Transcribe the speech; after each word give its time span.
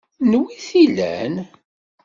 N 0.29 0.31
wi-t-ilan? 0.39 1.33